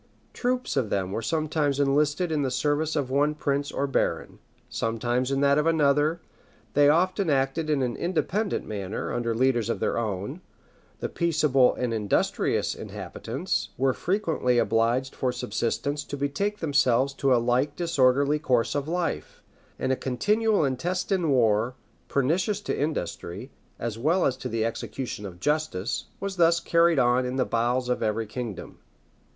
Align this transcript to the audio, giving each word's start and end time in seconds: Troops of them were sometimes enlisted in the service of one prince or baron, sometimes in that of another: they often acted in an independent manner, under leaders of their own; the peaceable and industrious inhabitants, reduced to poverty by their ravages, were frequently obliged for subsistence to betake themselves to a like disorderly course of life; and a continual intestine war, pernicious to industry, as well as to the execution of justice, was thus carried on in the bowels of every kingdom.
Troops 0.33 0.75
of 0.75 0.89
them 0.89 1.11
were 1.11 1.21
sometimes 1.21 1.79
enlisted 1.79 2.31
in 2.31 2.41
the 2.41 2.49
service 2.49 2.95
of 2.95 3.11
one 3.11 3.35
prince 3.35 3.71
or 3.71 3.85
baron, 3.85 4.39
sometimes 4.67 5.29
in 5.29 5.41
that 5.41 5.59
of 5.59 5.67
another: 5.67 6.19
they 6.73 6.89
often 6.89 7.29
acted 7.29 7.69
in 7.69 7.83
an 7.83 7.95
independent 7.95 8.65
manner, 8.65 9.13
under 9.13 9.35
leaders 9.35 9.69
of 9.69 9.79
their 9.79 9.99
own; 9.99 10.41
the 11.01 11.07
peaceable 11.07 11.75
and 11.75 11.93
industrious 11.93 12.73
inhabitants, 12.73 13.69
reduced 13.77 13.77
to 13.77 13.77
poverty 13.77 13.77
by 13.77 13.83
their 13.83 13.89
ravages, 13.89 14.01
were 14.01 14.05
frequently 14.33 14.57
obliged 14.57 15.15
for 15.15 15.31
subsistence 15.31 16.03
to 16.03 16.17
betake 16.17 16.57
themselves 16.57 17.13
to 17.13 17.31
a 17.31 17.37
like 17.37 17.75
disorderly 17.75 18.39
course 18.39 18.73
of 18.73 18.87
life; 18.87 19.43
and 19.77 19.91
a 19.91 19.95
continual 19.95 20.65
intestine 20.65 21.29
war, 21.29 21.75
pernicious 22.07 22.59
to 22.59 22.75
industry, 22.75 23.51
as 23.77 23.99
well 23.99 24.25
as 24.25 24.35
to 24.35 24.49
the 24.49 24.65
execution 24.65 25.27
of 25.27 25.39
justice, 25.39 26.05
was 26.19 26.37
thus 26.37 26.59
carried 26.59 26.97
on 26.97 27.23
in 27.23 27.35
the 27.35 27.45
bowels 27.45 27.87
of 27.87 28.01
every 28.01 28.25
kingdom. 28.25 28.79